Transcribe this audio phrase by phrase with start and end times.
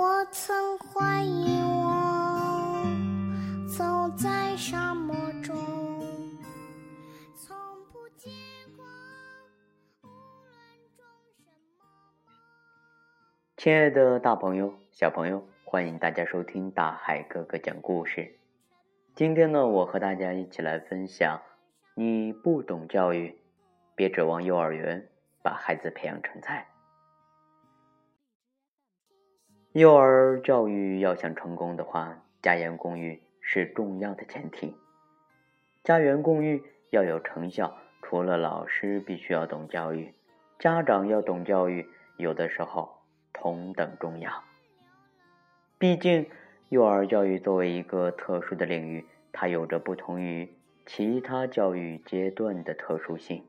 [0.00, 2.82] 我曾怀疑我
[3.68, 3.84] 走
[4.16, 5.54] 在沙漠中，
[7.36, 7.54] 从
[7.92, 8.32] 不见
[8.78, 8.86] 过
[10.02, 10.56] 无论
[10.96, 11.04] 种
[11.36, 11.44] 什
[11.76, 11.84] 么。
[13.58, 18.38] 亲爱的大朋友、小朋友，欢迎大家收听大海哥哥讲故事。
[19.14, 21.42] 今天呢，我和大家一起来分享：
[21.92, 23.38] 你不懂教育，
[23.94, 25.06] 别指望幼儿园
[25.42, 26.69] 把孩子培养成才。
[29.72, 34.74] 幼儿教育要想成功的话，家园共育是重要的前提。
[35.84, 40.12] 家园共育要有成效，除了老师必须要懂教育，
[40.58, 41.86] 家长要懂教育，
[42.16, 42.96] 有的时候
[43.32, 44.42] 同等重要。
[45.78, 46.26] 毕竟，
[46.68, 50.52] 幼儿教育作为一个特殊的领域，它有着不同于
[50.84, 53.44] 其他教育阶段的特殊性，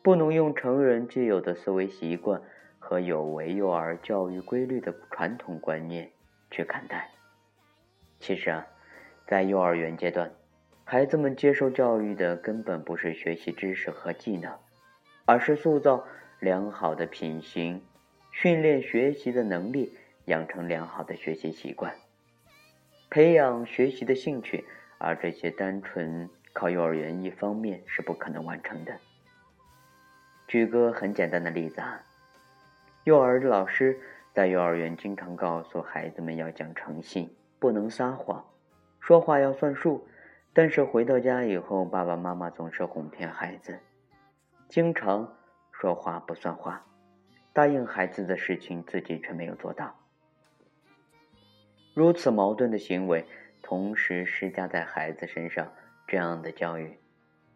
[0.00, 2.40] 不能用成人既有的思维习惯。
[2.84, 6.10] 和有违幼儿教育规律的传统观念
[6.50, 7.08] 去看待。
[8.20, 8.66] 其实啊，
[9.26, 10.30] 在幼儿园阶段，
[10.84, 14.54] 孩子们接受教育的根本不是学习知识和技能，
[15.24, 16.04] 而是塑造
[16.40, 17.80] 良好的品行，
[18.30, 21.94] 训练学习的能力，养成良好的学习习惯，
[23.08, 24.62] 培养学习的兴趣。
[24.98, 28.94] 而这些单纯靠幼儿园一方面是不可能完成的。
[30.46, 32.02] 举个很简单的例子啊。
[33.04, 34.00] 幼儿的老师
[34.32, 38.42] 在幼儿园经常告诉孩子们要讲诚信，不能撒谎，
[38.98, 40.08] 说话要算数。
[40.54, 43.78] 但是回到家以后，爸爸妈妈总是哄骗孩子，
[44.68, 45.36] 经常
[45.70, 46.86] 说话不算话，
[47.52, 49.94] 答应孩子的事情自己却没有做到。
[51.92, 53.26] 如此矛盾的行为
[53.62, 55.70] 同时施加在孩子身上，
[56.06, 56.98] 这样的教育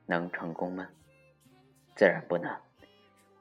[0.05, 0.89] 能成功吗？
[1.95, 2.55] 自然不能。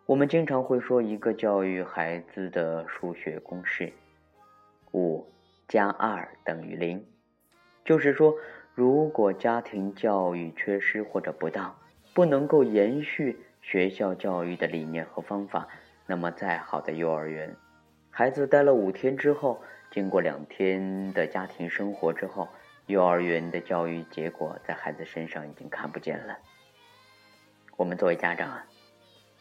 [0.08, 3.92] 我们经常会说一个教育孩子的数学公式：
[4.94, 5.28] 五
[5.68, 7.06] 加二等于零。
[7.84, 8.34] 就是说，
[8.74, 11.78] 如果家庭教育缺失或者不当，
[12.14, 15.68] 不能够延续学校教育的理念和方法，
[16.06, 17.54] 那么再好的幼儿园，
[18.10, 22.48] 孩子待了五天之后，经过两天的家庭生活之后，
[22.86, 26.38] 幼儿园的教育结果在孩子身上已经看不见了。
[27.76, 28.66] 我们作为家长啊。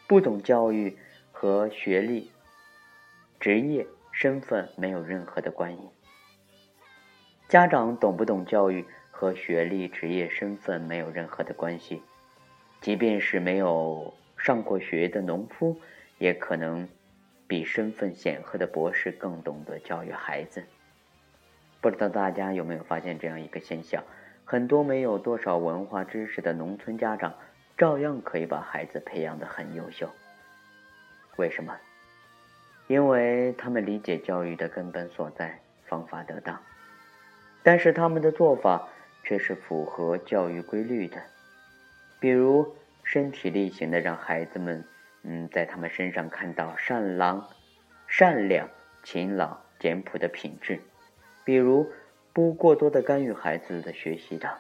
[0.09, 0.97] 不懂教育
[1.33, 2.31] 和学历、
[3.41, 5.81] 职业、身份没有任何的关系。
[7.49, 12.03] 家长懂不懂教育和学历、职业、身份没有任何的关系。
[12.81, 15.77] 即便是没有上过学的农夫，
[16.19, 16.89] 也可能
[17.49, 20.63] 比身份显赫的博士更懂得教育孩子。
[21.81, 24.05] 不知道大家有没有发现这样一个现象：
[24.45, 27.35] 很多没有多少文化知识的农村家长。
[27.77, 30.11] 照样可以把孩子培养的很优秀。
[31.37, 31.77] 为什么？
[32.87, 36.63] 因为他们理解教育的根本所在，方法得当，
[37.63, 38.89] 但是他们的做法
[39.25, 41.21] 却是符合教育规律的。
[42.21, 44.85] 比如身体力行的让孩子们，
[45.25, 47.47] 嗯，在他们身上看到善良、
[48.07, 48.69] 善良、
[49.03, 50.77] 勤劳、简朴的品质；
[51.45, 51.91] 比如
[52.33, 54.51] 不过多的干预孩子的学习等。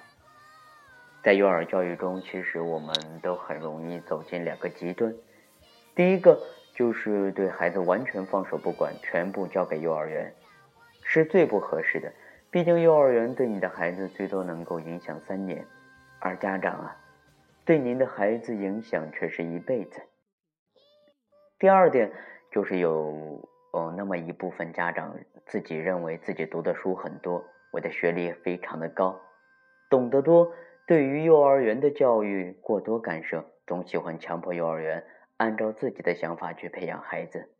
[1.27, 5.13] 在幼儿教育中，其实我们都很容易走进两个极端。
[5.93, 6.41] 第一个
[6.73, 10.33] 就是对孩子完全放手不管，全部交给幼儿园，
[11.03, 12.13] 是最不合适的。
[12.49, 15.67] 毕竟幼儿园对你的孩子最多能够影响三年，
[16.21, 16.97] 而家长啊，
[17.65, 20.01] 对您的孩子影响却是一辈子。
[21.59, 22.13] 第二点
[22.53, 25.13] 就是有哦那么一部分家长
[25.47, 29.21] 自己认为自己读的书很多，我的学历非常的高，
[29.91, 30.53] 懂得多。
[30.87, 35.05] 对于幼儿园的教育过多干涉，总喜欢强迫幼儿园
[35.37, 37.51] 按照自己的想法去培养孩子，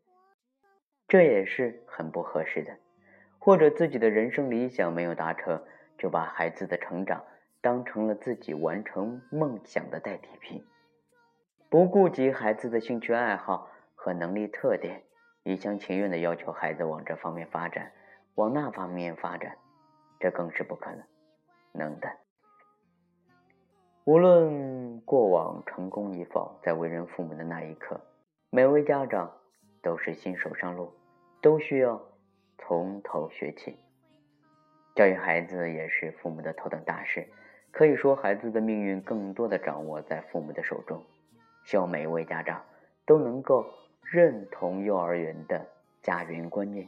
[1.09, 2.77] 这也是很不合适的。
[3.37, 5.61] 或者自己的人生理想没有达成，
[5.97, 7.25] 就把孩子的成长
[7.59, 10.65] 当成了自己完成梦想的代替品，
[11.69, 15.03] 不顾及孩子的兴趣爱好和能力特点，
[15.43, 17.91] 一厢情愿的要求孩子往这方面发展，
[18.35, 19.57] 往那方面发展，
[20.19, 21.03] 这更是不可能
[21.73, 22.09] 能的。
[24.07, 27.99] 无论过往成功与否，在为人父母的那一刻，
[28.49, 29.29] 每位家长
[29.83, 30.93] 都是新手上路，
[31.41, 32.01] 都需要
[32.57, 33.77] 从头学起。
[34.95, 37.27] 教育孩子也是父母的头等大事，
[37.69, 41.03] 可以说孩子的命运更多的掌握在父母的手中。
[41.65, 42.63] 希望每一位家长
[43.05, 43.65] 都能够
[44.01, 45.67] 认同幼儿园的
[46.01, 46.87] 家园观念。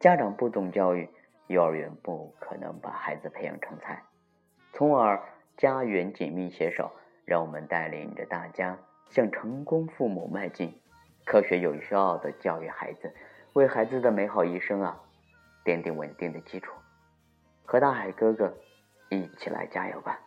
[0.00, 1.08] 家长不懂教育，
[1.46, 4.02] 幼儿园不可能把孩子培养成才，
[4.72, 5.22] 从而。
[5.60, 6.90] 家园紧密携手，
[7.26, 8.78] 让我们带领着大家
[9.10, 10.80] 向成功父母迈进，
[11.26, 13.14] 科学有效的教育孩子，
[13.52, 14.98] 为孩子的美好一生啊
[15.62, 16.72] 奠定稳定的基础。
[17.66, 18.56] 和大海哥哥
[19.10, 20.18] 一起来加油吧！